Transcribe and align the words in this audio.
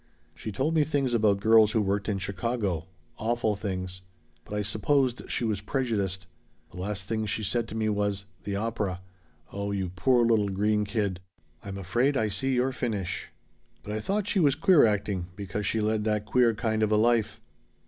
"She 0.33 0.51
told 0.51 0.73
me 0.73 0.83
things 0.83 1.13
about 1.13 1.39
girls 1.39 1.73
who 1.73 1.81
worked 1.83 2.09
in 2.09 2.17
Chicago 2.17 2.87
awful 3.19 3.55
things. 3.55 4.01
But 4.43 4.55
I 4.55 4.63
supposed 4.63 5.29
she 5.29 5.43
was 5.43 5.61
prejudiced. 5.61 6.25
The 6.71 6.77
last 6.79 7.05
things 7.05 7.29
she 7.29 7.43
said 7.43 7.67
to 7.67 7.75
me 7.75 7.87
was 7.87 8.25
'The 8.43 8.55
opera! 8.55 9.01
Oh 9.53 9.69
you 9.69 9.89
poor 9.89 10.25
little 10.25 10.49
green 10.49 10.85
kid 10.85 11.19
I'm 11.63 11.77
afraid 11.77 12.17
I 12.17 12.29
see 12.29 12.55
your 12.55 12.71
finish.' 12.71 13.31
"But 13.83 13.93
I 13.93 13.99
thought 13.99 14.27
she 14.27 14.39
was 14.39 14.55
queer 14.55 14.87
acting 14.87 15.27
because 15.35 15.67
she 15.67 15.81
led 15.81 16.03
that 16.05 16.25
queer 16.25 16.55
kind 16.55 16.81
of 16.81 16.91
a 16.91 16.95
life." 16.97 17.39